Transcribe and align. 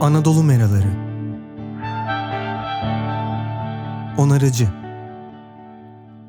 Anadolu 0.00 0.42
Meraları 0.42 0.88
Onarıcı 4.18 4.68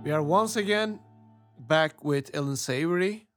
We 0.03 0.13
are 0.13 0.21
once 0.21 0.59
again 0.59 0.99
back 1.69 1.91
with 2.01 2.35
Ellen 2.35 2.55
Savory. 2.55 3.27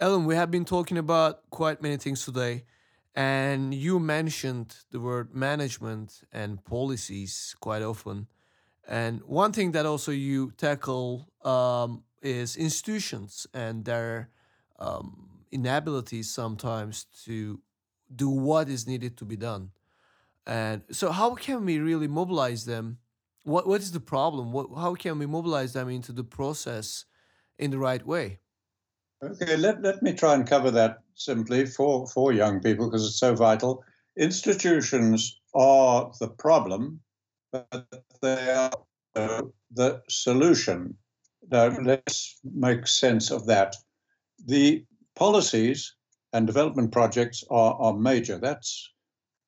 Ellen, 0.00 0.20
we 0.20 0.36
have 0.36 0.52
been 0.52 0.64
talking 0.64 0.98
about 0.98 1.36
quite 1.50 1.82
many 1.82 1.98
things 1.98 2.24
today, 2.24 2.64
and 3.14 3.72
you 3.74 3.98
mentioned 3.98 4.66
the 4.92 4.98
word 4.98 5.34
management 5.34 6.22
and 6.32 6.64
policies 6.64 7.54
quite 7.60 7.82
often. 7.82 8.26
And 8.88 9.20
one 9.26 9.52
thing 9.52 9.72
that 9.72 9.86
also 9.86 10.12
you 10.12 10.50
tackle 10.56 11.28
um, 11.44 12.02
is 12.22 12.56
institutions 12.56 13.46
and 13.54 13.84
their 13.84 14.28
um, 14.78 15.28
inability 15.52 16.22
sometimes 16.22 17.06
to 17.24 17.60
do 18.14 18.28
what 18.28 18.68
is 18.68 18.86
needed 18.86 19.16
to 19.18 19.24
be 19.24 19.36
done. 19.36 19.70
And 20.46 20.82
so, 20.90 21.10
how 21.10 21.34
can 21.34 21.64
we 21.64 21.78
really 21.78 22.08
mobilize 22.08 22.64
them? 22.64 22.98
What 23.44 23.66
What 23.66 23.80
is 23.80 23.92
the 23.92 24.00
problem? 24.00 24.52
What, 24.52 24.68
how 24.76 24.94
can 24.94 25.18
we 25.18 25.26
mobilize 25.26 25.72
them 25.72 25.88
into 25.88 26.12
the 26.12 26.24
process 26.24 27.04
in 27.58 27.70
the 27.70 27.78
right 27.78 28.04
way? 28.06 28.40
Okay, 29.22 29.56
let, 29.56 29.82
let 29.82 30.02
me 30.02 30.14
try 30.14 30.34
and 30.34 30.46
cover 30.46 30.70
that 30.70 31.00
simply 31.14 31.66
for, 31.66 32.06
for 32.06 32.32
young 32.32 32.60
people 32.60 32.86
because 32.86 33.06
it's 33.06 33.20
so 33.20 33.34
vital. 33.34 33.84
Institutions 34.16 35.38
are 35.54 36.10
the 36.20 36.28
problem, 36.28 37.00
but 37.52 37.86
they 38.22 38.50
are 38.50 38.72
the 39.70 40.02
solution. 40.08 40.96
Now, 41.50 41.68
let's 41.82 42.40
make 42.44 42.86
sense 42.86 43.30
of 43.30 43.46
that. 43.46 43.76
The 44.46 44.84
policies 45.16 45.94
and 46.32 46.46
development 46.46 46.92
projects 46.92 47.44
are, 47.50 47.74
are 47.74 47.94
major. 47.94 48.38
That's 48.38 48.90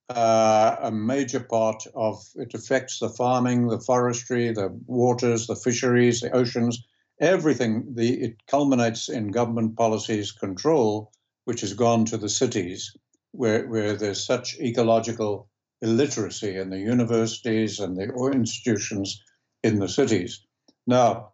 uh, 0.08 0.76
a 0.80 0.90
major 0.90 1.40
part 1.40 1.86
of 1.94 2.22
it 2.34 2.54
affects 2.54 2.98
the 2.98 3.08
farming, 3.08 3.68
the 3.68 3.80
forestry, 3.80 4.52
the 4.52 4.68
waters, 4.86 5.46
the 5.46 5.56
fisheries, 5.56 6.20
the 6.20 6.30
oceans, 6.32 6.84
everything. 7.20 7.94
The 7.94 8.20
it 8.20 8.46
culminates 8.46 9.08
in 9.08 9.30
government 9.30 9.76
policies 9.76 10.32
control, 10.32 11.12
which 11.44 11.60
has 11.60 11.74
gone 11.74 12.04
to 12.06 12.18
the 12.18 12.28
cities, 12.28 12.96
where 13.30 13.66
where 13.68 13.94
there's 13.96 14.26
such 14.26 14.58
ecological 14.60 15.48
illiteracy 15.80 16.56
in 16.56 16.70
the 16.70 16.78
universities 16.78 17.80
and 17.80 17.96
the 17.96 18.12
institutions 18.32 19.22
in 19.62 19.78
the 19.78 19.88
cities. 19.88 20.44
Now, 20.86 21.32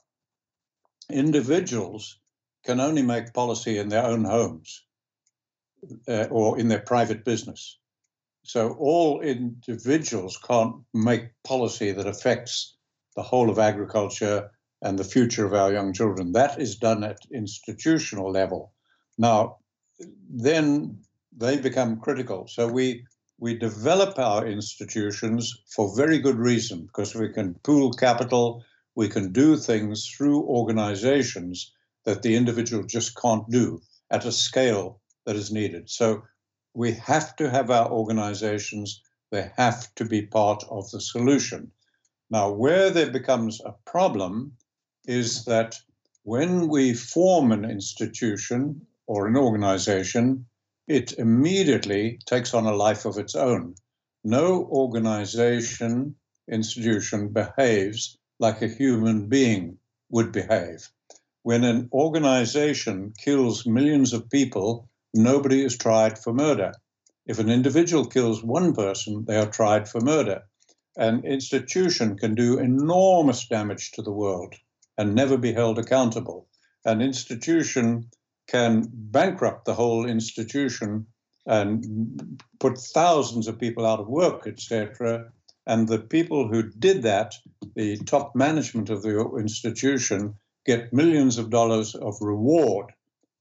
individuals 1.11 2.19
can 2.65 2.81
only 2.81 3.03
make 3.03 3.33
policy 3.33 3.79
in 3.79 3.89
their 3.89 4.05
own 4.05 4.25
homes 4.25 4.83
uh, 6.07 6.27
or 6.31 6.59
in 6.59 6.69
their 6.69 6.81
private 6.81 7.25
business. 7.25 7.79
So 8.43 8.75
all 8.79 9.21
individuals 9.21 10.39
can't 10.39 10.77
make 10.95 11.31
policy 11.45 11.93
that 11.93 12.07
affects 12.07 12.77
the 13.15 13.23
whole 13.23 13.51
of 13.51 13.59
agriculture 13.59 14.51
and 14.81 14.99
the 14.99 15.05
future 15.05 15.45
of 15.45 15.55
our 15.55 15.73
young 15.73 15.93
children. 15.93 16.33
That 16.33 16.61
is 16.61 16.77
done 16.77 17.05
at 17.05 17.19
institutional 17.33 18.31
level. 18.31 18.73
Now, 19.19 19.59
then 20.31 21.01
they 21.37 21.59
become 21.59 22.01
critical. 22.01 22.47
So 22.49 22.69
we 22.69 23.05
we 23.41 23.55
develop 23.57 24.19
our 24.19 24.47
institutions 24.47 25.57
for 25.69 25.95
very 25.95 26.19
good 26.19 26.39
reason 26.39 26.87
because 26.87 27.15
we 27.15 27.29
can 27.29 27.55
pool 27.63 27.93
capital, 27.93 28.65
we 28.97 29.09
can 29.09 29.31
do 29.31 29.57
things 29.57 30.07
through 30.07 30.43
organizations 30.43 31.73
that 32.05 32.23
the 32.23 32.35
individual 32.35 32.83
just 32.83 33.17
can't 33.17 33.49
do 33.49 33.81
at 34.11 34.25
a 34.25 34.33
scale 34.33 34.98
that 35.29 35.37
is 35.37 35.53
needed. 35.53 35.91
So 35.91 36.23
we 36.73 36.93
have 36.93 37.37
to 37.37 37.51
have 37.51 37.71
our 37.71 37.91
organizations, 37.91 39.03
they 39.31 39.51
have 39.59 39.95
to 39.97 40.07
be 40.07 40.23
part 40.23 40.65
of 40.71 40.91
the 40.91 41.03
solution. 41.03 41.71
Now, 42.31 42.51
where 42.51 42.89
there 42.89 43.11
becomes 43.11 43.61
a 43.61 43.75
problem 43.85 44.53
is 45.05 45.45
that 45.45 45.77
when 46.23 46.69
we 46.69 46.95
form 46.95 47.53
an 47.53 47.67
institution 47.67 48.87
or 49.07 49.27
an 49.27 49.37
organization, 49.37 50.47
it 50.87 51.13
immediately 51.19 52.21
takes 52.25 52.55
on 52.55 52.65
a 52.65 52.75
life 52.75 53.05
of 53.05 53.19
its 53.19 53.35
own. 53.35 53.75
No 54.25 54.65
organization, 54.71 56.15
institution 56.51 57.29
behaves 57.29 58.17
like 58.39 58.63
a 58.63 58.75
human 58.81 59.29
being 59.29 59.77
would 60.09 60.33
behave. 60.33 60.89
When 61.43 61.65
an 61.65 61.91
organization 61.93 63.13
kills 63.23 63.67
millions 63.67 64.15
of 64.15 64.31
people, 64.31 64.89
nobody 65.15 65.65
is 65.65 65.77
tried 65.77 66.19
for 66.19 66.33
murder. 66.33 66.73
If 67.27 67.39
an 67.39 67.51
individual 67.51 68.07
kills 68.07 68.43
one 68.43 68.75
person, 68.75 69.25
they 69.27 69.37
are 69.37 69.51
tried 69.51 69.89
for 69.89 70.01
murder. 70.01 70.45
An 70.97 71.25
institution 71.25 72.17
can 72.17 72.35
do 72.35 72.59
enormous 72.59 73.47
damage 73.47 73.93
to 73.93 74.03
the 74.03 74.13
world 74.13 74.55
and 74.97 75.15
never 75.15 75.37
be 75.37 75.53
held 75.53 75.79
accountable. 75.79 76.49
An 76.85 77.01
institution 77.01 78.11
can 78.49 78.89
bankrupt 78.93 79.65
the 79.65 79.75
whole 79.75 80.07
institution 80.07 81.07
and 81.47 82.43
put 82.59 82.79
thousands 82.79 83.47
of 83.47 83.59
people 83.59 83.87
out 83.87 84.01
of 84.01 84.09
work, 84.09 84.47
etc. 84.47 85.31
And 85.67 85.87
the 85.87 85.99
people 85.99 86.49
who 86.49 86.63
did 86.63 87.03
that, 87.03 87.35
the 87.75 87.99
top 87.99 88.35
management 88.35 88.91
of 88.91 89.03
the 89.03 89.21
institution, 89.39 90.35
get 90.67 90.93
millions 90.93 91.39
of 91.39 91.51
dollars 91.51 91.95
of 91.95 92.17
reward 92.21 92.93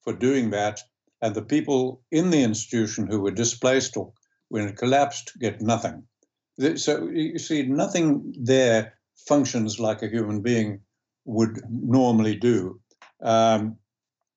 for 0.04 0.14
doing 0.14 0.52
that 0.52 0.82
and 1.22 1.36
the 1.36 1.42
people 1.42 2.02
in 2.12 2.30
the 2.30 2.44
institution 2.44 3.08
who 3.08 3.22
were 3.22 3.32
displaced 3.32 3.98
or 3.98 4.14
when 4.50 4.68
it 4.68 4.78
collapsed 4.78 5.34
get 5.40 5.62
nothing. 5.62 6.04
So 6.76 7.08
you 7.10 7.38
see, 7.38 7.64
nothing 7.64 8.34
there 8.40 8.94
functions 9.28 9.80
like 9.80 10.02
a 10.02 10.08
human 10.08 10.42
being 10.42 10.82
would 11.26 11.62
normally 11.70 12.36
do. 12.36 12.80
Um, 13.22 13.78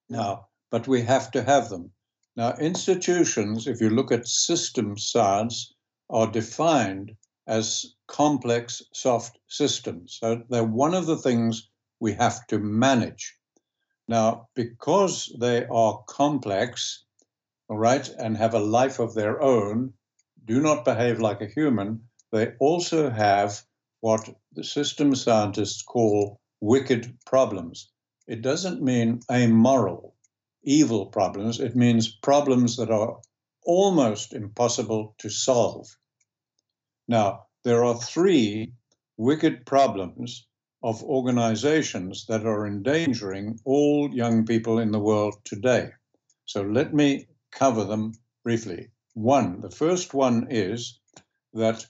now, 0.09 0.49
but 0.71 0.89
we 0.89 1.03
have 1.03 1.31
to 1.33 1.43
have 1.43 1.69
them. 1.69 1.91
Now, 2.37 2.55
institutions, 2.57 3.67
if 3.67 3.81
you 3.81 3.91
look 3.91 4.13
at 4.13 4.27
system 4.27 4.99
science, 4.99 5.75
are 6.09 6.31
defined 6.31 7.13
as 7.47 7.95
complex 8.07 8.83
soft 8.93 9.39
systems. 9.49 10.19
So 10.21 10.43
they're 10.49 10.65
one 10.65 10.95
of 10.95 11.07
the 11.07 11.17
things 11.17 11.69
we 12.01 12.13
have 12.15 12.47
to 12.49 12.59
manage. 12.59 13.37
Now, 14.11 14.49
because 14.57 15.33
they 15.39 15.67
are 15.67 16.03
complex, 16.09 17.05
all 17.69 17.79
right, 17.79 18.09
and 18.19 18.37
have 18.37 18.55
a 18.55 18.59
life 18.59 18.99
of 18.99 19.15
their 19.15 19.41
own, 19.41 19.95
do 20.45 20.61
not 20.61 20.85
behave 20.85 21.21
like 21.21 21.41
a 21.41 21.47
human, 21.47 22.09
they 22.33 22.55
also 22.59 23.09
have 23.09 23.63
what 24.01 24.29
the 24.51 24.65
system 24.65 25.15
scientists 25.15 25.83
call 25.85 26.41
wicked 26.61 27.19
problems. 27.25 27.93
It 28.27 28.43
doesn't 28.43 28.83
mean 28.83 29.21
amoral, 29.31 30.17
evil 30.65 31.07
problems, 31.07 31.61
it 31.61 31.77
means 31.77 32.13
problems 32.17 32.79
that 32.79 32.91
are 32.91 33.21
almost 33.65 34.33
impossible 34.33 35.15
to 35.19 35.31
solve. 35.31 35.87
Now, 37.07 37.47
there 37.63 37.85
are 37.85 37.95
three 37.95 38.73
wicked 39.17 39.67
problems 39.67 40.49
of 40.83 41.03
organizations 41.03 42.25
that 42.27 42.47
are 42.47 42.67
endangering 42.67 43.61
all 43.65 44.11
young 44.15 44.47
people 44.47 44.79
in 44.79 44.91
the 44.91 44.99
world 44.99 45.35
today. 45.45 45.91
So 46.47 46.63
let 46.63 46.95
me 46.95 47.27
cover 47.51 47.85
them 47.85 48.15
briefly. 48.45 48.89
One, 49.15 49.61
the 49.61 49.71
first 49.71 50.15
one 50.15 50.47
is 50.51 50.99
that 51.53 51.87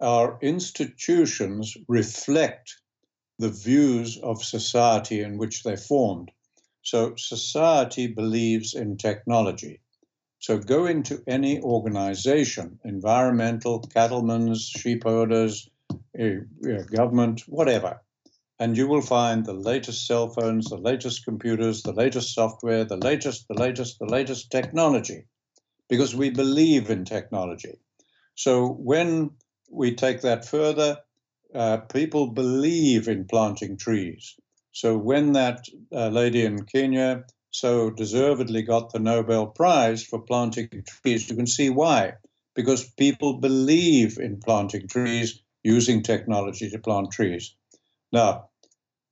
our 0.00 0.38
institutions 0.42 1.76
reflect 1.86 2.76
the 3.38 3.50
views 3.50 4.18
of 4.18 4.42
society 4.42 5.20
in 5.20 5.38
which 5.38 5.62
they 5.62 5.76
formed. 5.76 6.30
So 6.82 7.14
society 7.16 8.08
believes 8.08 8.74
in 8.74 8.96
technology. 8.96 9.80
So 10.40 10.58
go 10.58 10.86
into 10.86 11.22
any 11.28 11.60
organization, 11.60 12.80
environmental, 12.84 13.78
cattlemen's, 13.80 14.62
sheepherders, 14.64 15.70
eh, 16.18 16.38
government, 16.90 17.42
whatever 17.46 18.00
and 18.62 18.76
you 18.76 18.86
will 18.86 19.02
find 19.02 19.44
the 19.44 19.52
latest 19.52 20.06
cell 20.06 20.28
phones, 20.28 20.70
the 20.70 20.76
latest 20.76 21.24
computers, 21.24 21.82
the 21.82 21.92
latest 21.92 22.32
software, 22.32 22.84
the 22.84 22.96
latest, 22.96 23.48
the 23.48 23.54
latest, 23.54 23.98
the 23.98 24.06
latest 24.06 24.52
technology, 24.52 25.24
because 25.88 26.14
we 26.14 26.30
believe 26.30 26.88
in 26.88 27.04
technology. 27.04 27.74
So 28.36 28.68
when 28.68 29.32
we 29.68 29.96
take 29.96 30.20
that 30.20 30.44
further, 30.44 30.98
uh, 31.52 31.78
people 31.78 32.28
believe 32.28 33.08
in 33.08 33.24
planting 33.24 33.76
trees. 33.76 34.36
So 34.70 34.96
when 34.96 35.32
that 35.32 35.66
uh, 35.90 36.10
lady 36.10 36.44
in 36.44 36.64
Kenya 36.64 37.24
so 37.50 37.90
deservedly 37.90 38.62
got 38.62 38.92
the 38.92 39.00
Nobel 39.00 39.46
Prize 39.48 40.04
for 40.04 40.20
planting 40.20 40.68
trees, 40.86 41.28
you 41.28 41.34
can 41.34 41.48
see 41.48 41.68
why. 41.68 42.12
Because 42.54 42.88
people 42.92 43.40
believe 43.40 44.18
in 44.18 44.38
planting 44.38 44.86
trees 44.86 45.42
using 45.64 46.00
technology 46.00 46.70
to 46.70 46.78
plant 46.78 47.10
trees. 47.10 47.56
Now, 48.12 48.50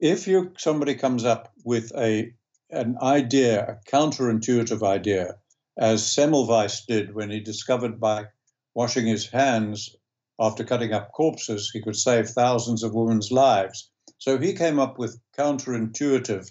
if 0.00 0.26
you 0.26 0.52
somebody 0.56 0.94
comes 0.94 1.24
up 1.24 1.52
with 1.64 1.92
a 1.96 2.32
an 2.70 2.96
idea, 3.02 3.64
a 3.64 3.90
counterintuitive 3.90 4.82
idea, 4.82 5.36
as 5.76 6.02
Semmelweis 6.02 6.86
did 6.86 7.14
when 7.14 7.30
he 7.30 7.40
discovered 7.40 8.00
by 8.00 8.26
washing 8.74 9.06
his 9.06 9.26
hands 9.26 9.94
after 10.38 10.64
cutting 10.64 10.92
up 10.92 11.12
corpses, 11.12 11.70
he 11.70 11.82
could 11.82 11.96
save 11.96 12.30
thousands 12.30 12.82
of 12.82 12.94
women's 12.94 13.30
lives. 13.30 13.90
So 14.18 14.38
he 14.38 14.54
came 14.54 14.78
up 14.78 14.98
with 14.98 15.20
counterintuitive, 15.36 16.50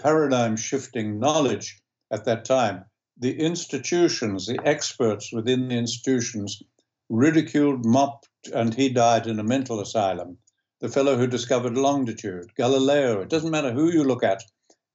paradigm 0.00 0.56
shifting 0.56 1.18
knowledge 1.18 1.80
at 2.10 2.24
that 2.26 2.44
time. 2.44 2.84
The 3.16 3.38
institutions, 3.38 4.46
the 4.46 4.60
experts 4.66 5.32
within 5.32 5.68
the 5.68 5.76
institutions, 5.76 6.62
ridiculed, 7.08 7.86
mocked, 7.86 8.28
and 8.52 8.74
he 8.74 8.88
died 8.88 9.26
in 9.26 9.38
a 9.38 9.44
mental 9.44 9.80
asylum. 9.80 10.38
The 10.82 10.88
fellow 10.88 11.16
who 11.16 11.28
discovered 11.28 11.78
longitude, 11.78 12.56
Galileo, 12.56 13.20
it 13.20 13.28
doesn't 13.28 13.52
matter 13.52 13.70
who 13.70 13.92
you 13.92 14.02
look 14.02 14.24
at. 14.24 14.42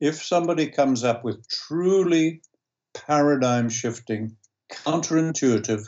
If 0.02 0.22
somebody 0.22 0.68
comes 0.68 1.06
up 1.06 1.24
with 1.24 1.48
truly 1.48 2.42
paradigm 2.94 3.70
shifting, 3.70 4.36
counterintuitive 4.70 5.88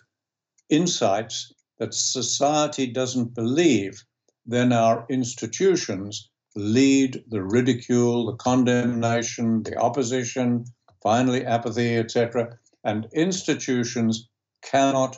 insights 0.70 1.52
that 1.80 1.94
society 1.94 2.88
doesn't 2.88 3.34
believe, 3.34 4.06
then 4.46 4.72
our 4.72 5.06
institutions 5.10 6.30
lead 6.56 7.26
the 7.28 7.44
ridicule, 7.44 8.28
the 8.28 8.38
condemnation, 8.38 9.64
the 9.64 9.76
opposition, 9.76 10.64
finally 11.04 11.46
apathy, 11.46 11.98
etc. 11.98 12.58
And 12.86 13.10
institutions 13.12 14.30
cannot 14.62 15.18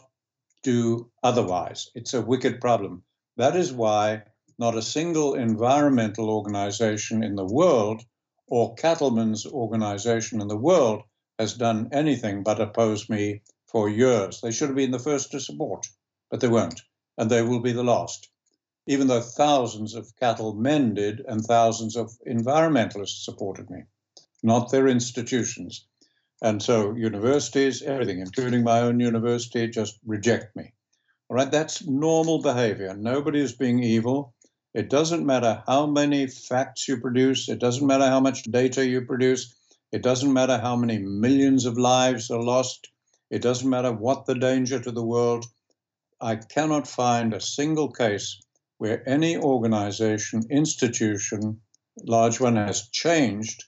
do 0.63 1.11
otherwise. 1.21 1.91
It's 1.93 2.15
a 2.15 2.21
wicked 2.23 2.59
problem. 2.59 3.03
That 3.37 3.55
is 3.55 3.71
why 3.71 4.23
not 4.61 4.77
a 4.77 4.81
single 4.83 5.33
environmental 5.33 6.29
organization 6.29 7.23
in 7.23 7.33
the 7.33 7.51
world 7.51 8.03
or 8.45 8.75
cattlemen's 8.75 9.43
organization 9.43 10.39
in 10.39 10.47
the 10.47 10.63
world 10.69 11.01
has 11.39 11.55
done 11.55 11.89
anything 11.91 12.43
but 12.43 12.61
oppose 12.61 13.09
me 13.09 13.41
for 13.65 13.89
years. 13.89 14.39
They 14.39 14.51
should 14.51 14.69
have 14.69 14.75
been 14.75 14.91
the 14.91 14.99
first 14.99 15.31
to 15.31 15.39
support, 15.39 15.87
but 16.29 16.41
they 16.41 16.47
won't, 16.47 16.79
and 17.17 17.27
they 17.27 17.41
will 17.41 17.59
be 17.59 17.71
the 17.71 17.83
last. 17.83 18.29
Even 18.85 19.07
though 19.07 19.21
thousands 19.21 19.95
of 19.95 20.15
cattle 20.19 20.53
men 20.53 20.93
did 20.93 21.21
and 21.27 21.43
thousands 21.43 21.95
of 21.95 22.11
environmentalists 22.27 23.23
supported 23.23 23.67
me, 23.71 23.85
not 24.43 24.69
their 24.69 24.87
institutions. 24.87 25.87
And 26.43 26.61
so 26.61 26.93
universities, 26.93 27.81
everything, 27.81 28.19
including 28.19 28.63
my 28.63 28.81
own 28.81 28.99
university, 28.99 29.67
just 29.69 29.97
reject 30.05 30.55
me. 30.55 30.73
All 31.29 31.37
right, 31.37 31.49
that's 31.49 31.87
normal 31.87 32.43
behavior. 32.43 32.95
Nobody 32.95 33.39
is 33.39 33.53
being 33.53 33.81
evil. 33.81 34.35
It 34.73 34.89
doesn't 34.89 35.25
matter 35.25 35.63
how 35.67 35.85
many 35.85 36.27
facts 36.27 36.87
you 36.87 36.99
produce, 37.01 37.49
it 37.49 37.59
doesn't 37.59 37.85
matter 37.85 38.07
how 38.07 38.21
much 38.21 38.43
data 38.43 38.85
you 38.87 39.05
produce, 39.05 39.53
it 39.91 40.01
doesn't 40.01 40.31
matter 40.31 40.57
how 40.57 40.77
many 40.77 40.97
millions 40.97 41.65
of 41.65 41.77
lives 41.77 42.31
are 42.31 42.41
lost, 42.41 42.89
it 43.29 43.41
doesn't 43.41 43.69
matter 43.69 43.91
what 43.91 44.25
the 44.25 44.35
danger 44.35 44.79
to 44.79 44.91
the 44.91 45.05
world. 45.05 45.45
I 46.21 46.37
cannot 46.37 46.87
find 46.87 47.33
a 47.33 47.41
single 47.41 47.91
case 47.91 48.39
where 48.77 49.07
any 49.07 49.37
organization, 49.37 50.43
institution, 50.49 51.61
large 52.03 52.39
one, 52.39 52.55
has 52.55 52.87
changed 52.89 53.65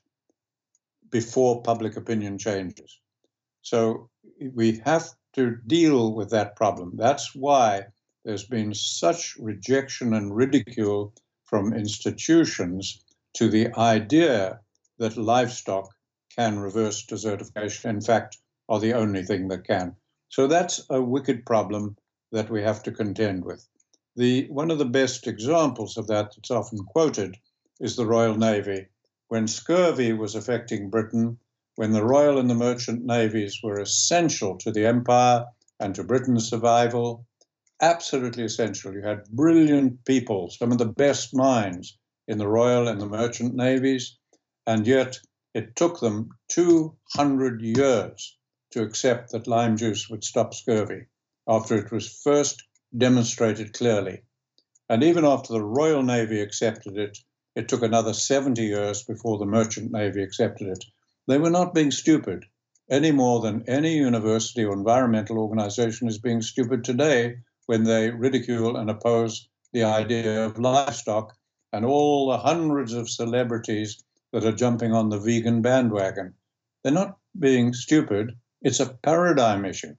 before 1.10 1.62
public 1.64 1.98
opinion 1.98 2.38
changes. 2.38 3.00
So 3.62 4.10
we 4.54 4.82
have 4.86 5.10
to 5.34 5.58
deal 5.68 6.14
with 6.14 6.30
that 6.30 6.56
problem. 6.56 6.94
That's 6.96 7.36
why 7.36 7.88
there's 8.24 8.46
been 8.46 8.74
such 8.74 9.36
rejection 9.38 10.14
and 10.14 10.36
ridicule 10.36 11.14
from 11.44 11.74
institutions 11.74 13.04
to 13.34 13.50
the 13.50 13.74
idea 13.78 14.60
that 14.98 15.18
livestock 15.18 15.94
can 16.36 16.60
reverse 16.60 17.06
desertification. 17.06 17.86
In 17.86 18.02
fact, 18.02 18.38
are 18.70 18.80
the 18.80 18.94
only 18.94 19.24
thing 19.24 19.50
that 19.50 19.68
can. 19.68 19.96
So 20.30 20.48
that's 20.48 20.86
a 20.90 21.02
wicked 21.02 21.46
problem 21.46 21.98
that 22.32 22.50
we 22.50 22.62
have 22.64 22.82
to 22.84 22.92
contend 22.92 23.46
with. 23.46 23.68
The, 24.16 24.48
one 24.50 24.72
of 24.72 24.78
the 24.78 24.86
best 24.86 25.28
examples 25.28 25.98
of 25.98 26.08
that 26.08 26.32
that's 26.36 26.52
often 26.52 26.80
quoted 26.86 27.38
is 27.80 27.96
the 27.96 28.06
Royal 28.06 28.36
Navy. 28.36 28.88
When 29.28 29.48
scurvy 29.48 30.14
was 30.14 30.36
affecting 30.36 30.90
Britain, 30.90 31.40
when 31.76 31.92
the 31.92 32.06
Royal 32.06 32.38
and 32.38 32.50
the 32.50 32.56
Merchant 32.56 33.04
Navies 33.04 33.60
were 33.62 33.80
essential 33.80 34.58
to 34.60 34.72
the 34.72 34.86
empire 34.86 35.46
and 35.80 35.94
to 35.96 36.04
Britain's 36.04 36.48
survival, 36.48 37.26
absolutely 37.84 38.46
essential. 38.46 38.94
You 38.94 39.02
had 39.02 39.26
brilliant 39.26 40.06
people, 40.06 40.50
some 40.50 40.72
of 40.72 40.78
the 40.78 40.86
best 40.86 41.36
minds 41.36 41.98
in 42.30 42.38
the 42.38 42.48
Royal 42.48 42.88
and 42.88 43.02
the 43.02 43.06
Merchant 43.06 43.54
Navies, 43.54 44.18
and 44.66 44.88
yet 44.88 45.20
it 45.54 45.76
took 45.76 46.00
them 46.00 46.30
200 46.48 47.62
years 47.62 48.38
to 48.72 48.84
accept 48.84 49.32
that 49.32 49.48
lime 49.48 49.76
juice 49.76 50.10
would 50.10 50.24
stop 50.24 50.54
scurvy 50.54 51.08
after 51.46 51.76
it 51.76 51.92
was 51.92 52.22
first 52.24 52.64
demonstrated 52.98 53.74
clearly. 53.74 54.22
And 54.88 55.04
even 55.04 55.26
after 55.26 55.52
the 55.52 55.62
Royal 55.62 56.04
Navy 56.04 56.40
accepted 56.40 56.98
it, 56.98 57.18
it 57.54 57.68
took 57.68 57.84
another 57.84 58.14
70 58.14 58.64
years 58.64 59.04
before 59.04 59.38
the 59.38 59.46
Merchant 59.46 59.92
Navy 59.92 60.24
accepted 60.24 60.70
it. 60.70 60.86
They 61.28 61.38
were 61.38 61.50
not 61.50 61.74
being 61.74 61.92
stupid 61.92 62.46
any 62.90 63.12
more 63.12 63.42
than 63.42 63.68
any 63.68 63.98
university 63.98 64.64
or 64.64 64.72
environmental 64.72 65.38
organization 65.38 66.08
is 66.08 66.18
being 66.18 66.42
stupid 66.42 66.86
today 66.86 67.36
when 67.66 67.84
they 67.84 68.10
ridicule 68.10 68.78
and 68.78 68.90
oppose 68.90 69.48
the 69.72 69.84
idea 69.84 70.46
of 70.46 70.60
livestock 70.60 71.36
and 71.72 71.86
all 71.86 72.30
the 72.30 72.38
hundreds 72.38 72.94
of 72.94 73.10
celebrities 73.10 74.04
that 74.32 74.46
are 74.46 74.52
jumping 74.52 74.94
on 74.94 75.10
the 75.10 75.20
vegan 75.20 75.62
bandwagon. 75.62 76.34
They're 76.84 76.92
not 76.92 77.18
being 77.40 77.74
stupid, 77.74 78.38
it's 78.62 78.80
a 78.80 78.94
paradigm 79.04 79.66
issue, 79.66 79.96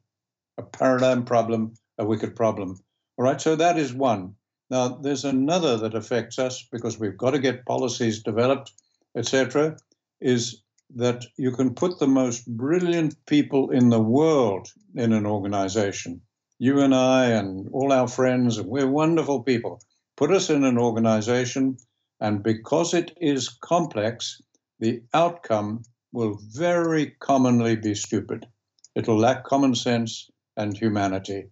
a 0.59 0.63
paradigm 0.63 1.25
problem, 1.25 1.75
a 1.99 2.05
wicked 2.05 2.37
problem. 2.37 2.79
All 3.17 3.25
right, 3.25 3.41
so 3.41 3.57
that 3.57 3.79
is 3.79 3.93
one. 3.93 4.35
Now, 4.71 4.89
there's 4.89 5.25
another 5.25 5.77
that 5.77 5.95
affects 5.95 6.39
us 6.39 6.67
because 6.73 6.99
we've 6.99 7.17
got 7.17 7.33
to 7.33 7.39
get 7.39 7.67
policies 7.67 8.23
developed, 8.23 8.73
etc., 9.17 9.77
is 10.21 10.63
that 10.97 11.25
you 11.37 11.53
can 11.53 11.75
put 11.75 11.99
the 11.99 12.07
most 12.07 12.47
brilliant 12.57 13.15
people 13.27 13.71
in 13.71 13.91
the 13.91 14.01
world 14.01 14.69
in 14.95 15.13
an 15.13 15.27
organization. 15.27 16.21
You 16.59 16.81
and 16.83 16.95
I 16.95 17.27
and 17.27 17.69
all 17.73 17.93
our 17.93 18.07
friends, 18.07 18.59
and 18.59 18.69
we're 18.69 18.89
wonderful 18.89 19.43
people. 19.43 19.81
Put 20.17 20.31
us 20.31 20.51
in 20.51 20.63
an 20.65 20.79
organization, 20.79 21.79
and 22.21 22.43
because 22.43 22.95
it 22.95 23.13
is 23.21 23.49
complex, 23.49 24.41
the 24.79 25.03
outcome 25.13 25.83
will 26.13 26.39
very 26.53 27.17
commonly 27.19 27.75
be 27.75 27.95
stupid. 27.95 28.47
It'll 28.95 29.19
lack 29.19 29.45
common 29.45 29.75
sense 29.75 30.31
and 30.57 30.77
humanity. 30.77 31.49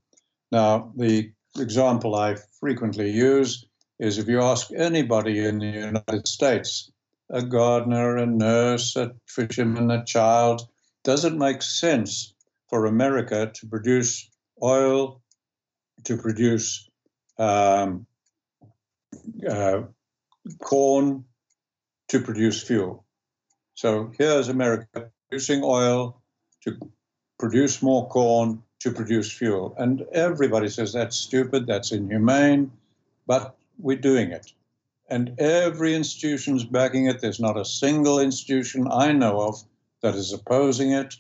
Now, 0.53 0.93
the 0.97 1.33
example 1.59 2.15
I 2.15 2.37
frequently 2.61 3.11
use 3.11 3.67
is 3.99 4.19
if 4.19 4.29
you 4.29 4.41
ask 4.41 4.71
anybody 4.73 5.45
in 5.45 5.59
the 5.59 5.67
United 5.67 6.29
States, 6.29 6.91
a 7.29 7.43
gardener, 7.43 8.19
a 8.19 8.27
nurse, 8.27 8.95
a 8.95 9.13
fisherman, 9.27 9.91
a 9.91 10.05
child, 10.05 10.63
does 11.03 11.25
it 11.25 11.35
make 11.35 11.63
sense 11.63 12.35
for 12.69 12.87
America 12.87 13.51
to 13.53 13.67
produce 13.67 14.31
oil, 14.63 15.21
to 16.05 16.17
produce 16.17 16.89
um, 17.39 18.07
uh, 19.49 19.83
corn, 20.61 21.25
to 22.09 22.21
produce 22.21 22.63
fuel? 22.63 23.05
So 23.75 24.13
here's 24.19 24.49
America 24.49 25.11
producing 25.29 25.63
oil 25.65 26.21
to 26.63 26.79
produce 27.39 27.83
more 27.83 28.09
corn 28.09 28.63
to 28.81 28.91
produce 28.91 29.31
fuel. 29.33 29.75
And 29.79 30.03
everybody 30.13 30.69
says 30.69 30.93
that's 30.93 31.17
stupid, 31.17 31.67
that's 31.67 31.93
inhumane, 31.93 32.73
but 33.27 33.57
we're 33.79 33.97
doing 33.97 34.33
it. 34.33 34.53
And 35.09 35.39
every 35.39 35.95
institution's 35.95 36.65
backing 36.65 37.07
it. 37.07 37.21
There's 37.21 37.41
not 37.41 37.59
a 37.59 37.65
single 37.65 38.19
institution 38.19 38.89
I 38.91 39.13
know 39.13 39.41
of 39.41 39.63
that 40.03 40.15
is 40.15 40.33
opposing 40.33 40.93
it. 40.93 41.15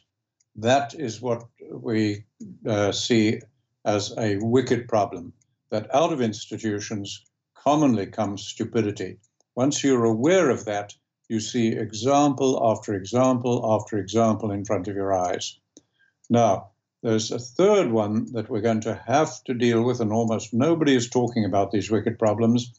That 0.56 0.94
is 0.94 1.20
what 1.20 1.44
we 1.70 2.24
uh, 2.66 2.92
see 2.92 3.40
as 3.84 4.14
a 4.18 4.36
wicked 4.38 4.88
problem. 4.88 5.32
That 5.70 5.92
out 5.94 6.12
of 6.12 6.20
institutions 6.20 7.24
commonly 7.54 8.06
comes 8.06 8.42
stupidity. 8.42 9.18
Once 9.54 9.82
you're 9.82 10.04
aware 10.04 10.50
of 10.50 10.64
that, 10.66 10.94
you 11.28 11.40
see 11.40 11.68
example 11.68 12.60
after 12.62 12.94
example 12.94 13.64
after 13.74 13.98
example 13.98 14.50
in 14.50 14.64
front 14.64 14.88
of 14.88 14.94
your 14.94 15.14
eyes. 15.14 15.58
Now, 16.28 16.72
there's 17.02 17.30
a 17.30 17.38
third 17.38 17.90
one 17.90 18.32
that 18.32 18.48
we're 18.48 18.60
going 18.60 18.82
to 18.82 19.02
have 19.06 19.42
to 19.44 19.54
deal 19.54 19.82
with, 19.82 20.00
and 20.00 20.12
almost 20.12 20.54
nobody 20.54 20.94
is 20.94 21.08
talking 21.08 21.44
about 21.44 21.70
these 21.70 21.90
wicked 21.90 22.18
problems, 22.18 22.72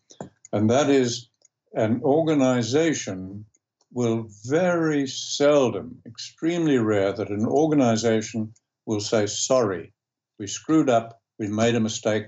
and 0.51 0.69
that 0.69 0.89
is 0.89 1.27
an 1.73 2.01
organization 2.03 3.45
will 3.91 4.27
very 4.45 5.07
seldom, 5.07 6.01
extremely 6.05 6.77
rare, 6.77 7.11
that 7.13 7.29
an 7.29 7.45
organization 7.45 8.53
will 8.85 8.99
say, 8.99 9.25
sorry, 9.25 9.93
we 10.39 10.47
screwed 10.47 10.89
up, 10.89 11.21
we 11.39 11.47
made 11.47 11.75
a 11.75 11.79
mistake, 11.79 12.27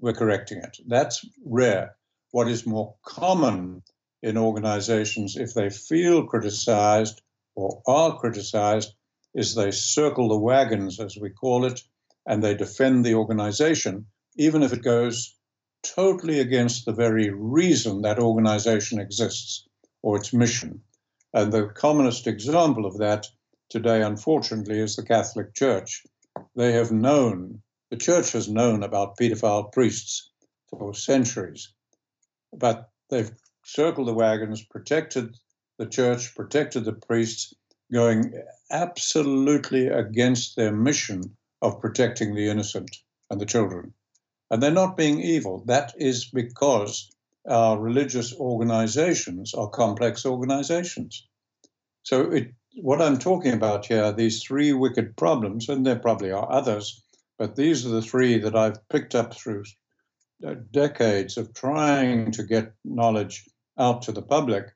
we're 0.00 0.12
correcting 0.12 0.58
it. 0.58 0.78
That's 0.86 1.24
rare. 1.44 1.96
What 2.32 2.48
is 2.48 2.66
more 2.66 2.94
common 3.04 3.82
in 4.22 4.36
organizations, 4.36 5.36
if 5.36 5.54
they 5.54 5.70
feel 5.70 6.26
criticized 6.26 7.22
or 7.54 7.82
are 7.86 8.18
criticized, 8.18 8.94
is 9.34 9.54
they 9.54 9.70
circle 9.70 10.28
the 10.28 10.38
wagons, 10.38 11.00
as 11.00 11.16
we 11.16 11.30
call 11.30 11.64
it, 11.64 11.80
and 12.26 12.42
they 12.42 12.54
defend 12.54 13.04
the 13.04 13.14
organization, 13.14 14.06
even 14.36 14.62
if 14.62 14.72
it 14.72 14.82
goes 14.82 15.34
totally 15.82 16.40
against 16.40 16.84
the 16.84 16.92
very 16.92 17.30
reason 17.30 18.02
that 18.02 18.18
organization 18.18 19.00
exists 19.00 19.66
or 20.02 20.16
its 20.16 20.32
mission. 20.32 20.82
And 21.32 21.52
the 21.52 21.68
commonest 21.68 22.26
example 22.26 22.86
of 22.86 22.98
that 22.98 23.26
today, 23.70 24.02
unfortunately, 24.02 24.78
is 24.78 24.96
the 24.96 25.04
Catholic 25.04 25.54
Church. 25.54 26.04
They 26.56 26.72
have 26.72 26.90
known, 26.90 27.62
the 27.90 27.96
church 27.96 28.32
has 28.32 28.48
known 28.48 28.82
about 28.82 29.16
pedophile 29.16 29.72
priests 29.72 30.30
for 30.68 30.92
centuries, 30.92 31.72
but 32.52 32.90
they've 33.08 33.30
circled 33.64 34.08
the 34.08 34.14
wagons, 34.14 34.64
protected 34.64 35.36
the 35.78 35.86
church, 35.86 36.34
protected 36.34 36.84
the 36.84 36.92
priests, 36.92 37.54
going 37.92 38.34
absolutely 38.70 39.86
against 39.86 40.56
their 40.56 40.72
mission 40.72 41.36
of 41.62 41.80
protecting 41.80 42.34
the 42.34 42.48
innocent 42.48 42.96
and 43.30 43.40
the 43.40 43.46
children. 43.46 43.94
And 44.50 44.62
they're 44.62 44.70
not 44.70 44.96
being 44.96 45.20
evil. 45.20 45.62
That 45.66 45.94
is 45.96 46.24
because 46.24 47.10
our 47.48 47.78
religious 47.78 48.34
organizations 48.34 49.54
are 49.54 49.68
complex 49.68 50.26
organizations. 50.26 51.26
So, 52.02 52.32
it, 52.32 52.52
what 52.82 53.02
I'm 53.02 53.18
talking 53.18 53.52
about 53.52 53.86
here, 53.86 54.04
are 54.04 54.12
these 54.12 54.42
three 54.42 54.72
wicked 54.72 55.16
problems, 55.16 55.68
and 55.68 55.84
there 55.84 55.98
probably 55.98 56.32
are 56.32 56.50
others, 56.50 57.02
but 57.38 57.56
these 57.56 57.86
are 57.86 57.90
the 57.90 58.02
three 58.02 58.38
that 58.38 58.56
I've 58.56 58.88
picked 58.88 59.14
up 59.14 59.34
through 59.34 59.64
uh, 60.46 60.54
decades 60.70 61.36
of 61.36 61.52
trying 61.52 62.32
to 62.32 62.42
get 62.42 62.72
knowledge 62.84 63.44
out 63.78 64.02
to 64.02 64.12
the 64.12 64.22
public. 64.22 64.66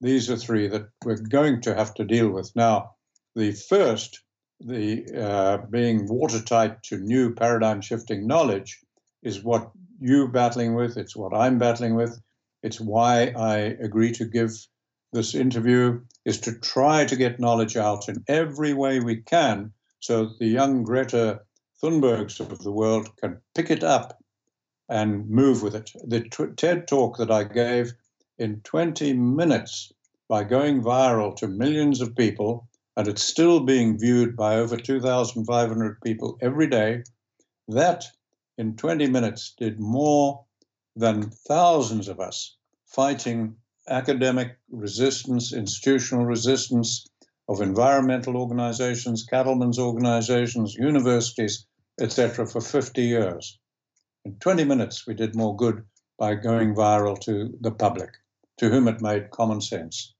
These 0.00 0.30
are 0.30 0.36
three 0.36 0.68
that 0.68 0.88
we're 1.04 1.16
going 1.16 1.60
to 1.62 1.74
have 1.74 1.92
to 1.94 2.04
deal 2.04 2.30
with. 2.30 2.50
Now, 2.56 2.92
the 3.36 3.52
first, 3.52 4.22
the 4.60 5.04
uh, 5.14 5.58
being 5.70 6.06
watertight 6.08 6.82
to 6.84 6.96
new 6.98 7.34
paradigm 7.34 7.80
shifting 7.82 8.26
knowledge, 8.26 8.80
is 9.22 9.44
what 9.44 9.70
you're 10.00 10.28
battling 10.28 10.74
with. 10.74 10.96
It's 10.96 11.14
what 11.14 11.34
I'm 11.34 11.58
battling 11.58 11.94
with. 11.94 12.18
It's 12.62 12.80
why 12.80 13.32
I 13.36 13.56
agree 13.56 14.12
to 14.12 14.24
give 14.24 14.52
this 15.12 15.34
interview 15.34 16.00
is 16.24 16.38
to 16.40 16.58
try 16.58 17.04
to 17.04 17.16
get 17.16 17.40
knowledge 17.40 17.76
out 17.76 18.08
in 18.08 18.24
every 18.28 18.72
way 18.72 19.00
we 19.00 19.16
can 19.16 19.72
so 19.98 20.26
that 20.26 20.38
the 20.38 20.46
young 20.46 20.82
Greta 20.82 21.40
Thunbergs 21.82 22.40
of 22.40 22.58
the 22.60 22.72
world 22.72 23.16
can 23.16 23.40
pick 23.54 23.70
it 23.70 23.82
up 23.82 24.22
and 24.88 25.28
move 25.28 25.62
with 25.62 25.74
it. 25.74 25.90
The 26.04 26.20
t- 26.22 26.52
TED 26.56 26.86
talk 26.86 27.16
that 27.18 27.30
I 27.30 27.44
gave 27.44 27.92
in 28.38 28.60
20 28.62 29.12
minutes 29.14 29.92
by 30.28 30.44
going 30.44 30.82
viral 30.82 31.34
to 31.36 31.48
millions 31.48 32.00
of 32.00 32.16
people, 32.16 32.68
and 32.96 33.08
it's 33.08 33.22
still 33.22 33.60
being 33.60 33.98
viewed 33.98 34.36
by 34.36 34.56
over 34.56 34.76
2,500 34.76 36.00
people 36.02 36.38
every 36.40 36.66
day, 36.68 37.02
that 37.68 38.04
in 38.58 38.76
20 38.76 39.08
minutes 39.08 39.54
did 39.58 39.80
more 39.80 40.44
than 40.96 41.30
thousands 41.30 42.08
of 42.08 42.20
us 42.20 42.56
fighting 42.86 43.56
academic 43.88 44.56
resistance, 44.70 45.52
institutional 45.52 46.24
resistance 46.24 47.06
of 47.48 47.60
environmental 47.60 48.36
organizations, 48.36 49.24
cattlemen's 49.24 49.78
organizations, 49.78 50.74
universities, 50.74 51.66
etc., 52.00 52.46
for 52.46 52.60
50 52.60 53.02
years. 53.02 53.58
In 54.24 54.36
20 54.36 54.64
minutes, 54.64 55.06
we 55.06 55.14
did 55.14 55.34
more 55.34 55.56
good 55.56 55.84
by 56.18 56.34
going 56.34 56.74
viral 56.74 57.18
to 57.20 57.52
the 57.60 57.72
public, 57.72 58.10
to 58.58 58.68
whom 58.68 58.86
it 58.86 59.00
made 59.00 59.30
common 59.30 59.60
sense. 59.60 60.14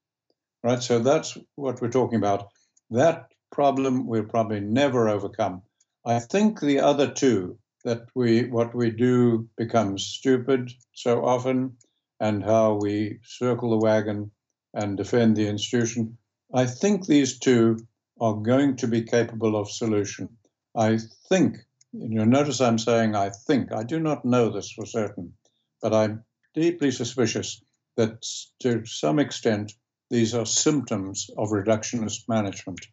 Right? 0.65 0.83
So 0.83 0.99
that's 0.99 1.37
what 1.55 1.81
we're 1.81 1.91
talking 1.91 2.19
about. 2.19 2.49
That 2.91 3.27
problem 3.53 4.07
we'll 4.07 4.25
probably 4.25 4.61
never 4.61 5.09
overcome. 5.09 5.63
I 6.05 6.19
think 6.19 6.61
the 6.61 6.81
other 6.81 7.11
two, 7.11 7.59
that 7.85 8.03
we 8.15 8.45
what 8.45 8.75
we 8.75 8.91
do 8.91 9.49
becomes 9.57 10.05
stupid 10.05 10.71
so 10.93 11.25
often, 11.25 11.77
and 12.21 12.45
how 12.45 12.75
we 12.75 13.19
circle 13.25 13.71
the 13.71 13.85
wagon 13.85 14.31
and 14.75 14.97
defend 14.97 15.37
the 15.37 15.49
institution. 15.49 16.17
I 16.55 16.67
think 16.67 17.07
these 17.07 17.39
two 17.39 17.79
are 18.21 18.35
going 18.35 18.77
to 18.77 18.87
be 18.87 19.03
capable 19.03 19.57
of 19.57 19.71
solution. 19.71 20.29
I 20.77 20.99
think 21.29 21.57
You'll 21.93 22.27
notice 22.27 22.61
I'm 22.61 22.79
saying 22.79 23.17
I 23.17 23.31
think. 23.31 23.73
I 23.73 23.83
do 23.83 23.99
not 23.99 24.25
know 24.25 24.49
this 24.49 24.71
for 24.71 24.87
certain, 24.87 25.35
but 25.83 25.93
I'm 25.93 26.25
deeply 26.55 26.93
suspicious 26.93 27.61
that 27.97 28.25
to 28.61 28.85
some 28.87 29.19
extent 29.19 29.73
these 30.09 30.33
are 30.33 30.47
symptoms 30.47 31.29
of 31.37 31.49
reductionist 31.49 32.29
management. 32.29 32.87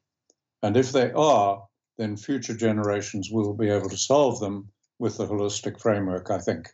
And 0.63 0.75
if 0.75 0.91
they 0.91 1.12
are, 1.12 1.67
then 2.00 2.17
future 2.17 2.55
generations 2.55 3.29
will 3.31 3.53
be 3.53 3.69
able 3.69 3.89
to 3.89 3.98
solve 3.98 4.39
them 4.39 4.72
with 4.98 5.17
the 5.17 5.27
holistic 5.27 5.79
framework, 5.79 6.31
I 6.31 6.39
think. 6.39 6.67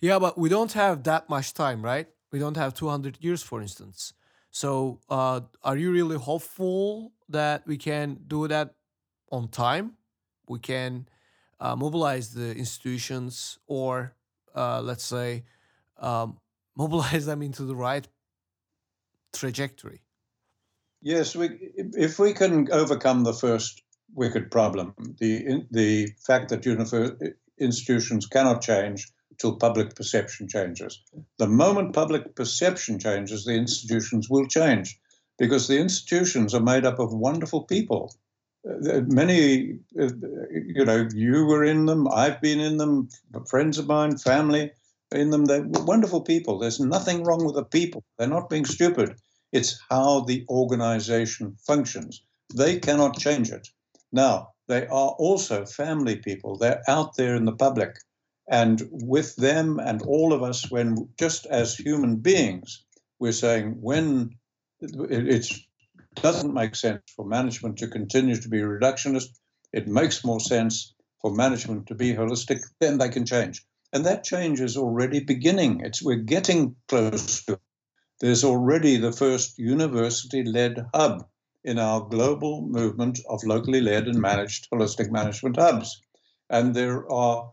Yeah, 0.00 0.18
but 0.18 0.38
we 0.38 0.48
don't 0.48 0.72
have 0.72 1.04
that 1.04 1.28
much 1.28 1.54
time, 1.54 1.82
right? 1.82 2.08
We 2.30 2.38
don't 2.38 2.56
have 2.56 2.74
200 2.74 3.18
years, 3.20 3.42
for 3.42 3.62
instance. 3.62 4.12
So, 4.50 5.00
uh, 5.08 5.40
are 5.62 5.76
you 5.76 5.92
really 5.92 6.16
hopeful 6.16 7.12
that 7.28 7.66
we 7.66 7.76
can 7.76 8.20
do 8.26 8.48
that 8.48 8.74
on 9.30 9.48
time? 9.48 9.96
we 10.48 10.58
can 10.58 11.08
uh, 11.60 11.76
mobilize 11.76 12.32
the 12.34 12.54
institutions 12.54 13.58
or 13.66 14.14
uh, 14.54 14.80
let's 14.80 15.04
say 15.04 15.44
um, 15.98 16.38
mobilize 16.76 17.26
them 17.26 17.42
into 17.42 17.64
the 17.64 17.74
right 17.74 18.06
trajectory 19.32 20.00
yes 21.02 21.36
we, 21.36 21.48
if 21.74 22.18
we 22.18 22.32
can 22.32 22.70
overcome 22.72 23.24
the 23.24 23.32
first 23.32 23.82
wicked 24.14 24.50
problem 24.50 24.94
the 25.18 25.64
the 25.70 26.08
fact 26.26 26.48
that 26.48 27.34
institutions 27.58 28.26
cannot 28.26 28.62
change 28.62 29.08
till 29.38 29.56
public 29.56 29.94
perception 29.94 30.48
changes 30.48 31.02
the 31.38 31.46
moment 31.46 31.92
public 31.92 32.34
perception 32.34 32.98
changes 32.98 33.44
the 33.44 33.54
institutions 33.54 34.28
will 34.30 34.46
change 34.46 34.98
because 35.38 35.68
the 35.68 35.78
institutions 35.78 36.54
are 36.54 36.60
made 36.60 36.84
up 36.84 36.98
of 36.98 37.12
wonderful 37.12 37.62
people 37.62 38.14
uh, 38.66 38.90
uh, 38.90 39.00
many, 39.06 39.78
uh, 40.00 40.08
you 40.50 40.84
know, 40.84 41.08
you 41.14 41.46
were 41.46 41.64
in 41.64 41.86
them, 41.86 42.08
I've 42.08 42.40
been 42.40 42.60
in 42.60 42.78
them, 42.78 43.08
friends 43.48 43.78
of 43.78 43.86
mine, 43.86 44.18
family 44.18 44.72
in 45.12 45.30
them. 45.30 45.44
They're 45.44 45.64
wonderful 45.64 46.22
people. 46.22 46.58
There's 46.58 46.80
nothing 46.80 47.22
wrong 47.24 47.44
with 47.44 47.54
the 47.54 47.64
people. 47.64 48.02
They're 48.18 48.28
not 48.28 48.50
being 48.50 48.64
stupid. 48.64 49.16
It's 49.52 49.78
how 49.88 50.20
the 50.20 50.44
organization 50.48 51.56
functions. 51.66 52.22
They 52.54 52.78
cannot 52.78 53.18
change 53.18 53.50
it. 53.50 53.68
Now, 54.12 54.52
they 54.68 54.86
are 54.86 55.14
also 55.18 55.64
family 55.64 56.16
people. 56.16 56.56
They're 56.56 56.82
out 56.88 57.16
there 57.16 57.36
in 57.36 57.44
the 57.44 57.52
public. 57.52 57.96
And 58.48 58.88
with 58.90 59.34
them 59.36 59.80
and 59.80 60.02
all 60.02 60.32
of 60.32 60.42
us, 60.42 60.70
when 60.70 61.08
just 61.18 61.46
as 61.46 61.76
human 61.76 62.16
beings, 62.16 62.84
we're 63.18 63.32
saying 63.32 63.78
when 63.80 64.36
it 64.80 65.52
doesn't 66.14 66.54
make 66.54 66.74
sense 66.74 67.02
for 67.14 67.24
management 67.24 67.78
to 67.78 67.88
continue 67.88 68.36
to 68.36 68.48
be 68.48 68.58
reductionist. 68.58 69.38
It 69.72 69.88
makes 69.88 70.24
more 70.24 70.40
sense 70.40 70.94
for 71.20 71.30
management 71.30 71.86
to 71.88 71.94
be 71.94 72.14
holistic, 72.14 72.60
then 72.80 72.98
they 72.98 73.08
can 73.08 73.26
change. 73.26 73.64
And 73.92 74.04
that 74.06 74.24
change 74.24 74.60
is 74.60 74.76
already 74.76 75.20
beginning. 75.20 75.80
It's 75.80 76.02
we're 76.02 76.16
getting 76.16 76.76
close 76.88 77.44
to 77.44 77.54
it. 77.54 77.60
There's 78.20 78.44
already 78.44 78.96
the 78.96 79.12
first 79.12 79.58
university-led 79.58 80.86
hub 80.94 81.26
in 81.64 81.78
our 81.78 82.00
global 82.00 82.62
movement 82.62 83.18
of 83.28 83.44
locally 83.44 83.80
led 83.80 84.06
and 84.06 84.20
managed 84.20 84.68
holistic 84.70 85.10
management 85.10 85.56
hubs. 85.56 86.00
And 86.48 86.74
there 86.74 87.10
are 87.10 87.52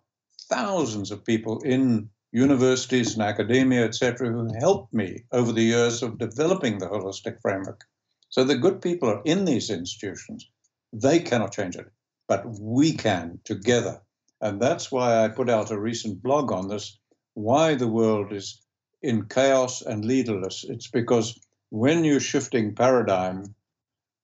thousands 0.49 1.11
of 1.11 1.25
people 1.25 1.59
in 1.61 2.09
universities 2.31 3.13
and 3.13 3.21
academia, 3.21 3.85
etc., 3.85 4.31
who 4.31 4.47
helped 4.59 4.93
me 4.93 5.23
over 5.31 5.51
the 5.51 5.61
years 5.61 6.01
of 6.01 6.17
developing 6.17 6.79
the 6.79 6.87
holistic 6.87 7.39
framework. 7.41 7.81
So 8.29 8.43
the 8.43 8.57
good 8.57 8.81
people 8.81 9.09
are 9.09 9.21
in 9.23 9.45
these 9.45 9.69
institutions. 9.69 10.49
They 10.91 11.19
cannot 11.19 11.53
change 11.53 11.75
it, 11.75 11.91
but 12.27 12.43
we 12.59 12.93
can 12.93 13.39
together. 13.43 14.01
And 14.41 14.59
that's 14.59 14.91
why 14.91 15.23
I 15.23 15.27
put 15.27 15.49
out 15.49 15.71
a 15.71 15.79
recent 15.79 16.21
blog 16.23 16.51
on 16.51 16.67
this 16.67 16.97
why 17.35 17.75
the 17.75 17.87
world 17.87 18.31
is 18.31 18.61
in 19.01 19.25
chaos 19.25 19.81
and 19.81 20.05
leaderless. 20.05 20.63
It's 20.63 20.87
because 20.87 21.39
when 21.69 22.03
you're 22.03 22.19
shifting 22.19 22.75
paradigm 22.75 23.55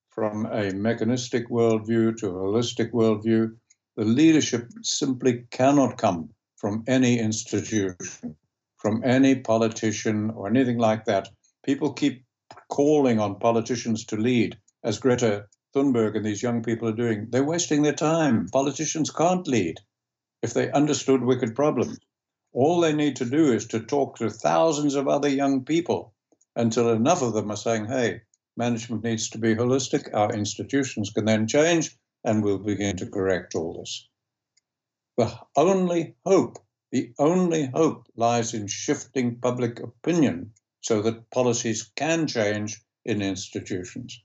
from 0.09 0.45
a 0.45 0.71
mechanistic 0.71 1.49
worldview 1.49 2.17
to 2.17 2.27
a 2.27 2.33
holistic 2.33 2.91
worldview, 2.91 3.55
the 3.99 4.05
leadership 4.05 4.71
simply 4.81 5.43
cannot 5.51 5.97
come 5.97 6.29
from 6.55 6.85
any 6.87 7.19
institution, 7.19 7.97
from 8.77 9.03
any 9.03 9.35
politician 9.35 10.29
or 10.29 10.47
anything 10.47 10.77
like 10.77 11.03
that. 11.03 11.27
People 11.65 11.91
keep 11.91 12.23
calling 12.69 13.19
on 13.19 13.39
politicians 13.39 14.05
to 14.05 14.15
lead, 14.15 14.57
as 14.85 14.99
Greta 14.99 15.47
Thunberg 15.75 16.15
and 16.15 16.25
these 16.25 16.41
young 16.41 16.63
people 16.63 16.87
are 16.87 16.93
doing, 16.93 17.27
they're 17.29 17.43
wasting 17.43 17.81
their 17.81 17.91
time. 17.91 18.47
Politicians 18.53 19.11
can't 19.11 19.45
lead 19.49 19.75
if 20.41 20.53
they 20.53 20.71
understood 20.71 21.21
wicked 21.21 21.53
problems. 21.53 21.99
All 22.53 22.79
they 22.79 22.93
need 22.93 23.17
to 23.17 23.25
do 23.25 23.51
is 23.51 23.65
to 23.67 23.81
talk 23.81 24.15
to 24.15 24.29
thousands 24.29 24.95
of 24.95 25.09
other 25.09 25.27
young 25.27 25.65
people 25.65 26.13
until 26.55 26.93
enough 26.93 27.21
of 27.21 27.33
them 27.33 27.51
are 27.51 27.57
saying, 27.57 27.87
hey, 27.87 28.21
management 28.55 29.03
needs 29.03 29.29
to 29.31 29.39
be 29.39 29.55
holistic, 29.55 30.13
our 30.13 30.33
institutions 30.33 31.09
can 31.09 31.25
then 31.25 31.47
change, 31.47 31.97
and 32.23 32.43
we'll 32.43 32.59
begin 32.59 32.97
to 32.97 33.09
correct 33.09 33.55
all 33.55 33.79
this. 33.79 34.07
The 35.17 35.37
only 35.55 36.15
hope, 36.25 36.57
the 36.91 37.13
only 37.19 37.67
hope 37.67 38.07
lies 38.15 38.53
in 38.53 38.67
shifting 38.67 39.39
public 39.39 39.79
opinion 39.79 40.53
so 40.81 41.01
that 41.01 41.29
policies 41.29 41.91
can 41.95 42.27
change 42.27 42.81
in 43.05 43.21
institutions. 43.21 44.21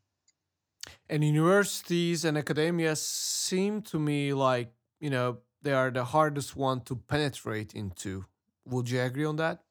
And 1.09 1.25
universities 1.25 2.25
and 2.25 2.39
academia 2.39 2.97
seem 2.97 3.83
to 3.83 3.99
me 3.99 4.33
like, 4.33 4.73
you 5.01 5.11
know, 5.11 5.39
they 5.63 5.73
are 5.73 5.91
the 5.91 6.05
hardest 6.05 6.57
one 6.57 6.83
to 6.83 6.97
penetrate 6.97 7.75
into. 7.75 8.25
Would 8.67 8.89
you 8.91 9.01
agree 9.01 9.25
on 9.25 9.37
that? 9.37 9.63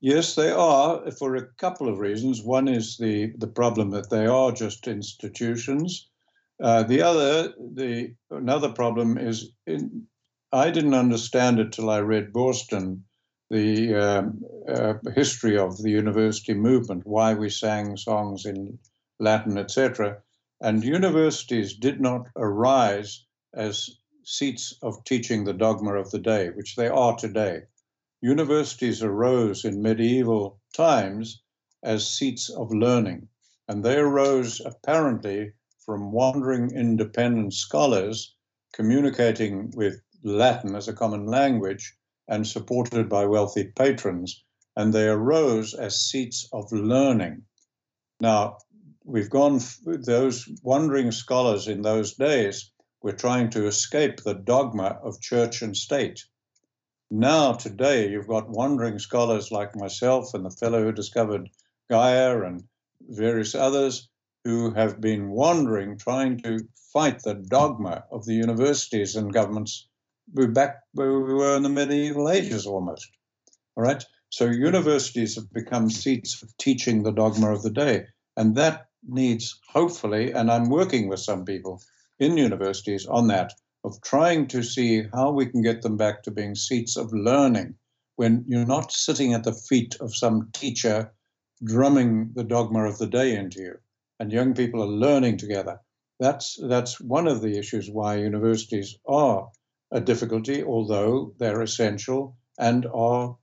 Yes, 0.00 0.34
they 0.34 0.50
are 0.50 1.10
for 1.12 1.36
a 1.36 1.46
couple 1.46 1.88
of 1.88 1.98
reasons. 1.98 2.42
One 2.42 2.68
is 2.68 2.96
the, 2.98 3.32
the 3.38 3.46
problem 3.46 3.90
that 3.90 4.10
they 4.10 4.26
are 4.26 4.52
just 4.52 4.86
institutions. 4.86 6.08
Uh, 6.58 6.82
the 6.84 7.02
other, 7.02 7.52
the 7.74 8.14
another 8.30 8.72
problem 8.72 9.18
is 9.18 9.52
in, 9.66 10.06
I 10.52 10.70
didn't 10.70 10.94
understand 10.94 11.58
it 11.58 11.72
till 11.72 11.90
I 11.90 11.98
read 11.98 12.32
Boston, 12.32 13.04
the 13.50 13.94
um, 13.94 14.42
uh, 14.66 14.94
history 15.14 15.58
of 15.58 15.76
the 15.82 15.90
university 15.90 16.54
movement, 16.54 17.06
why 17.06 17.34
we 17.34 17.50
sang 17.50 17.96
songs 17.98 18.46
in 18.46 18.78
Latin, 19.20 19.58
etc. 19.58 20.22
And 20.60 20.82
universities 20.82 21.76
did 21.76 22.00
not 22.00 22.28
arise 22.36 23.26
as 23.52 23.90
seats 24.24 24.74
of 24.82 25.04
teaching 25.04 25.44
the 25.44 25.52
dogma 25.52 25.94
of 25.94 26.10
the 26.10 26.18
day, 26.18 26.48
which 26.50 26.74
they 26.74 26.88
are 26.88 27.16
today. 27.16 27.62
Universities 28.22 29.02
arose 29.02 29.64
in 29.66 29.82
medieval 29.82 30.58
times 30.74 31.42
as 31.82 32.08
seats 32.08 32.48
of 32.48 32.72
learning, 32.72 33.28
and 33.68 33.84
they 33.84 33.96
arose 33.96 34.60
apparently 34.64 35.52
from 35.86 36.10
wandering 36.10 36.70
independent 36.72 37.54
scholars 37.54 38.34
communicating 38.72 39.70
with 39.76 40.02
Latin 40.24 40.74
as 40.74 40.88
a 40.88 40.92
common 40.92 41.26
language 41.26 41.96
and 42.28 42.46
supported 42.46 43.08
by 43.08 43.24
wealthy 43.24 43.64
patrons, 43.64 44.42
and 44.74 44.92
they 44.92 45.08
arose 45.08 45.72
as 45.74 46.00
seats 46.00 46.48
of 46.52 46.70
learning. 46.72 47.40
Now, 48.20 48.58
we've 49.04 49.30
gone, 49.30 49.60
those 49.84 50.48
wandering 50.64 51.12
scholars 51.12 51.68
in 51.68 51.82
those 51.82 52.14
days 52.14 52.72
were 53.00 53.12
trying 53.12 53.50
to 53.50 53.66
escape 53.66 54.22
the 54.22 54.34
dogma 54.34 54.98
of 55.04 55.20
church 55.20 55.62
and 55.62 55.76
state. 55.76 56.24
Now, 57.10 57.52
today, 57.52 58.10
you've 58.10 58.26
got 58.26 58.50
wandering 58.50 58.98
scholars 58.98 59.52
like 59.52 59.76
myself 59.76 60.34
and 60.34 60.44
the 60.44 60.50
fellow 60.50 60.82
who 60.82 60.92
discovered 60.92 61.48
Gaia 61.88 62.42
and 62.42 62.64
various 63.08 63.54
others 63.54 64.08
who 64.46 64.70
have 64.70 65.00
been 65.00 65.28
wandering, 65.30 65.98
trying 65.98 66.38
to 66.38 66.60
fight 66.92 67.20
the 67.24 67.34
dogma 67.34 68.04
of 68.12 68.24
the 68.26 68.34
universities 68.34 69.16
and 69.16 69.32
governments. 69.32 69.88
We're 70.32 70.46
back 70.46 70.84
where 70.92 71.18
we 71.18 71.34
were 71.34 71.56
in 71.56 71.64
the 71.64 71.68
medieval 71.68 72.30
ages 72.30 72.64
almost. 72.64 73.10
All 73.76 73.82
right. 73.82 74.04
So 74.28 74.44
universities 74.44 75.34
have 75.34 75.52
become 75.52 75.90
seats 75.90 76.44
of 76.44 76.56
teaching 76.58 77.02
the 77.02 77.10
dogma 77.10 77.52
of 77.52 77.64
the 77.64 77.70
day. 77.70 78.04
And 78.36 78.54
that 78.54 78.86
needs, 79.04 79.58
hopefully, 79.66 80.30
and 80.30 80.48
I'm 80.48 80.70
working 80.70 81.08
with 81.08 81.18
some 81.18 81.44
people 81.44 81.82
in 82.20 82.36
universities 82.36 83.04
on 83.04 83.26
that, 83.26 83.52
of 83.82 84.00
trying 84.00 84.46
to 84.48 84.62
see 84.62 85.08
how 85.12 85.32
we 85.32 85.46
can 85.46 85.62
get 85.62 85.82
them 85.82 85.96
back 85.96 86.22
to 86.22 86.30
being 86.30 86.54
seats 86.54 86.96
of 86.96 87.12
learning 87.12 87.74
when 88.14 88.44
you're 88.46 88.64
not 88.64 88.92
sitting 88.92 89.34
at 89.34 89.42
the 89.42 89.52
feet 89.52 89.96
of 90.00 90.14
some 90.14 90.50
teacher 90.52 91.12
drumming 91.64 92.30
the 92.34 92.44
dogma 92.44 92.84
of 92.84 92.98
the 92.98 93.08
day 93.08 93.34
into 93.34 93.60
you 93.60 93.78
and 94.20 94.32
young 94.32 94.54
people 94.54 94.82
are 94.82 94.86
learning 94.86 95.36
together 95.36 95.78
that's 96.20 96.58
that's 96.68 97.00
one 97.00 97.26
of 97.26 97.40
the 97.42 97.58
issues 97.58 97.90
why 97.90 98.16
universities 98.16 98.98
are 99.06 99.48
a 99.92 100.00
difficulty 100.00 100.62
although 100.64 101.32
they're 101.38 101.62
essential 101.62 102.36
and 102.58 102.86
are 102.94 103.36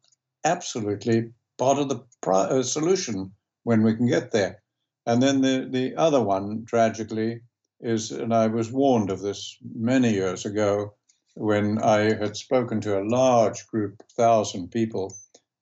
absolutely 0.43 1.31
part 1.57 1.77
of 1.77 1.89
the 1.89 1.99
uh, 2.27 2.63
solution 2.63 3.31
when 3.63 3.83
we 3.83 3.95
can 3.95 4.07
get 4.07 4.31
there 4.31 4.63
and 5.05 5.21
then 5.21 5.41
the, 5.41 5.67
the 5.69 5.95
other 5.95 6.23
one 6.23 6.65
tragically 6.65 7.41
is, 7.81 8.11
and 8.11 8.33
I 8.33 8.47
was 8.47 8.71
warned 8.71 9.09
of 9.09 9.21
this 9.21 9.57
many 9.75 10.13
years 10.13 10.45
ago 10.45 10.95
when 11.35 11.79
I 11.79 12.13
had 12.13 12.37
spoken 12.37 12.79
to 12.81 12.99
a 12.99 13.03
large 13.03 13.67
group, 13.67 14.01
thousand 14.15 14.71
people 14.71 15.13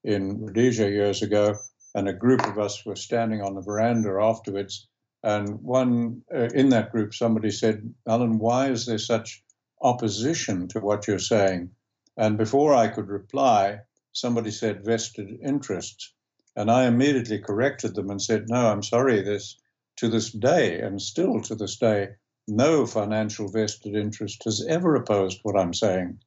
in 0.04 0.46
Rhodesia 0.46 0.90
years 0.90 1.24
ago, 1.24 1.56
and 1.96 2.08
a 2.08 2.14
group 2.14 2.46
of 2.46 2.60
us 2.60 2.86
were 2.86 2.96
standing 2.96 3.42
on 3.42 3.56
the 3.56 3.62
veranda 3.62 4.20
afterwards. 4.22 4.88
And 5.24 5.62
one 5.62 6.24
uh, 6.34 6.50
in 6.54 6.70
that 6.70 6.92
group, 6.92 7.14
somebody 7.14 7.52
said, 7.52 7.94
Allan, 8.08 8.40
why 8.40 8.70
is 8.70 8.86
there 8.86 8.98
such 8.98 9.44
opposition 9.82 10.68
to 10.70 10.80
what 10.80 11.08
you're 11.08 11.20
saying? 11.20 11.72
And 12.18 12.38
before 12.38 12.74
I 12.74 12.88
could 12.88 13.08
reply, 13.08 13.80
somebody 14.14 14.52
said 14.52 14.86
vested 14.86 15.40
interests. 15.44 16.14
And 16.56 16.70
I 16.70 16.86
immediately 16.86 17.40
corrected 17.40 17.96
them 17.96 18.10
and 18.10 18.22
said, 18.22 18.50
no, 18.50 18.68
I'm 18.68 18.84
sorry, 18.84 19.22
this 19.22 19.58
to 19.98 20.10
this 20.10 20.32
day, 20.32 20.82
and 20.82 21.02
still 21.02 21.42
to 21.42 21.56
this 21.56 21.78
day, 21.78 22.10
no 22.48 22.86
financial 22.86 23.48
vested 23.50 23.96
interest 23.96 24.44
has 24.46 24.66
ever 24.68 24.96
opposed 24.96 25.40
what 25.44 25.56
I'm 25.56 25.74
saying. 25.74 26.20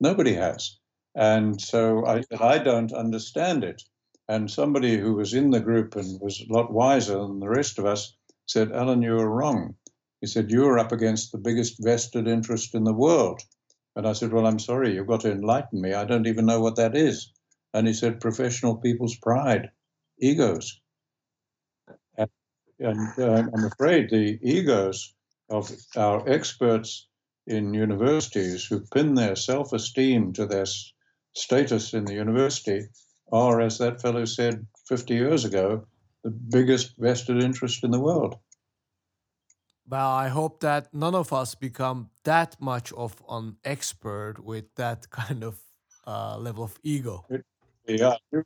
Nobody 0.00 0.34
has. 0.34 0.76
And 1.14 1.60
so 1.60 2.04
I, 2.04 2.22
I 2.38 2.58
don't 2.58 2.92
understand 2.92 3.64
it. 3.64 3.82
And 4.28 4.50
somebody 4.50 4.96
who 4.96 5.14
was 5.14 5.34
in 5.34 5.50
the 5.50 5.60
group 5.60 5.96
and 5.96 6.20
was 6.20 6.40
a 6.40 6.52
lot 6.52 6.72
wiser 6.72 7.18
than 7.18 7.40
the 7.40 7.48
rest 7.48 7.78
of 7.78 7.86
us 7.86 8.16
said, 8.46 8.72
Allan, 8.72 9.02
you 9.02 9.18
are 9.18 9.28
wrong. 9.28 9.76
He 10.20 10.26
said, 10.26 10.50
You're 10.50 10.78
up 10.78 10.92
against 10.92 11.32
the 11.32 11.38
biggest 11.38 11.76
vested 11.78 12.26
interest 12.26 12.74
in 12.74 12.84
the 12.84 12.92
world. 12.92 13.40
And 13.94 14.06
I 14.06 14.12
said, 14.12 14.32
Well, 14.32 14.46
I'm 14.46 14.58
sorry, 14.58 14.94
you've 14.94 15.06
got 15.06 15.20
to 15.20 15.32
enlighten 15.32 15.80
me. 15.80 15.94
I 15.94 16.04
don't 16.04 16.26
even 16.26 16.46
know 16.46 16.60
what 16.60 16.76
that 16.76 16.96
is. 16.96 17.32
And 17.72 17.86
he 17.86 17.92
said, 17.92 18.20
Professional 18.20 18.76
people's 18.76 19.16
pride, 19.16 19.70
egos 20.18 20.80
and 22.78 23.08
uh, 23.18 23.44
I'm 23.54 23.64
afraid 23.64 24.10
the 24.10 24.38
egos 24.42 25.14
of 25.48 25.70
our 25.96 26.28
experts 26.28 27.06
in 27.46 27.72
universities 27.72 28.64
who 28.66 28.80
pin 28.92 29.14
their 29.14 29.36
self 29.36 29.72
esteem 29.72 30.32
to 30.34 30.46
their 30.46 30.66
status 31.34 31.94
in 31.94 32.04
the 32.04 32.14
university 32.14 32.82
are, 33.32 33.60
as 33.60 33.78
that 33.78 34.00
fellow 34.00 34.24
said 34.24 34.66
50 34.88 35.14
years 35.14 35.44
ago, 35.44 35.86
the 36.22 36.30
biggest 36.30 36.94
vested 36.98 37.42
interest 37.42 37.84
in 37.84 37.90
the 37.90 38.00
world. 38.00 38.36
Well, 39.88 40.10
I 40.10 40.28
hope 40.28 40.60
that 40.60 40.92
none 40.92 41.14
of 41.14 41.32
us 41.32 41.54
become 41.54 42.10
that 42.24 42.60
much 42.60 42.92
of 42.92 43.22
an 43.28 43.56
expert 43.64 44.42
with 44.42 44.74
that 44.74 45.10
kind 45.20 45.44
of 45.44 45.58
uh, 46.06 46.36
level 46.38 46.64
of 46.64 46.78
ego. 46.82 47.24
Yeah, 47.86 48.16
you 48.32 48.44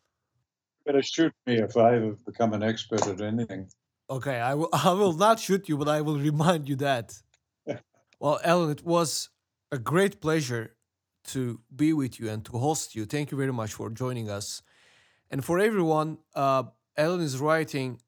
better 0.84 1.02
shoot 1.02 1.32
me 1.46 1.54
if 1.58 1.76
I 1.76 1.96
ever 1.96 2.16
become 2.26 2.52
an 2.52 2.62
expert 2.62 3.06
at 3.06 3.20
anything. 3.20 3.68
Okay, 4.10 4.38
I 4.40 4.54
will. 4.54 4.68
I 4.72 4.92
will 4.92 5.14
not 5.14 5.40
shoot 5.40 5.68
you, 5.68 5.78
but 5.78 5.88
I 5.88 6.00
will 6.02 6.18
remind 6.18 6.68
you 6.68 6.76
that. 6.76 7.14
well, 8.20 8.40
Ellen, 8.44 8.70
it 8.70 8.84
was 8.84 9.30
a 9.72 9.78
great 9.78 10.20
pleasure 10.20 10.74
to 11.28 11.60
be 11.74 11.92
with 11.92 12.18
you 12.18 12.28
and 12.28 12.44
to 12.46 12.58
host 12.58 12.94
you. 12.94 13.04
Thank 13.04 13.30
you 13.30 13.38
very 13.38 13.52
much 13.52 13.72
for 13.72 13.88
joining 13.90 14.28
us. 14.28 14.62
And 15.30 15.44
for 15.44 15.58
everyone, 15.58 16.18
uh, 16.34 16.62
Ellen 16.96 17.20
is 17.20 17.38
writing 17.38 18.00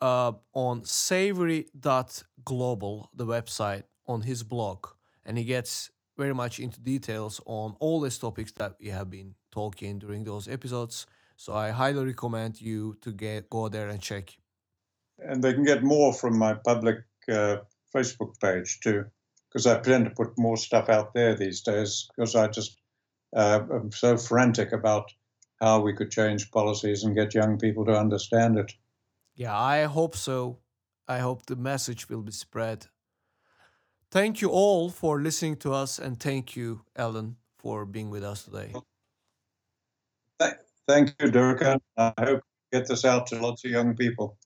uh, 0.00 0.32
on 0.52 0.84
savory.global, 0.84 3.10
the 3.14 3.26
website, 3.26 3.84
on 4.06 4.22
his 4.22 4.42
blog. 4.42 4.88
And 5.24 5.38
he 5.38 5.44
gets 5.44 5.90
very 6.16 6.34
much 6.34 6.58
into 6.60 6.80
details 6.80 7.40
on 7.46 7.76
all 7.80 8.00
these 8.00 8.18
topics 8.18 8.52
that 8.52 8.76
we 8.80 8.88
have 8.88 9.10
been 9.10 9.34
talking 9.50 9.98
during 9.98 10.24
those 10.24 10.48
episodes. 10.48 11.06
So 11.36 11.54
I 11.54 11.70
highly 11.70 12.04
recommend 12.04 12.60
you 12.60 12.96
to 13.02 13.12
get 13.12 13.50
go 13.50 13.68
there 13.68 13.88
and 13.88 14.00
check 14.00 14.36
and 15.18 15.42
they 15.42 15.54
can 15.54 15.64
get 15.64 15.82
more 15.82 16.12
from 16.12 16.38
my 16.38 16.54
public 16.54 16.98
uh, 17.28 17.58
Facebook 17.94 18.38
page 18.40 18.80
too, 18.80 19.06
because 19.48 19.66
I 19.66 19.78
plan 19.78 20.04
to 20.04 20.10
put 20.10 20.38
more 20.38 20.56
stuff 20.56 20.88
out 20.88 21.14
there 21.14 21.34
these 21.34 21.62
days. 21.62 22.08
Because 22.14 22.34
I 22.34 22.48
just 22.48 22.78
uh, 23.34 23.60
am 23.72 23.92
so 23.92 24.16
frantic 24.16 24.72
about 24.72 25.12
how 25.60 25.80
we 25.80 25.92
could 25.92 26.10
change 26.10 26.50
policies 26.50 27.04
and 27.04 27.14
get 27.14 27.34
young 27.34 27.58
people 27.58 27.84
to 27.86 27.98
understand 27.98 28.58
it. 28.58 28.72
Yeah, 29.34 29.58
I 29.58 29.84
hope 29.84 30.16
so. 30.16 30.58
I 31.08 31.18
hope 31.18 31.46
the 31.46 31.56
message 31.56 32.08
will 32.08 32.22
be 32.22 32.32
spread. 32.32 32.86
Thank 34.10 34.40
you 34.40 34.50
all 34.50 34.90
for 34.90 35.20
listening 35.20 35.56
to 35.56 35.72
us, 35.72 35.98
and 35.98 36.18
thank 36.18 36.56
you, 36.56 36.82
Ellen, 36.94 37.36
for 37.58 37.84
being 37.84 38.10
with 38.10 38.24
us 38.24 38.44
today. 38.44 38.72
Thank 40.88 41.14
you, 41.20 41.30
Durka. 41.32 41.80
I 41.96 42.12
hope 42.18 42.42
we 42.72 42.78
get 42.78 42.86
this 42.88 43.04
out 43.04 43.26
to 43.28 43.40
lots 43.40 43.64
of 43.64 43.72
young 43.72 43.96
people. 43.96 44.38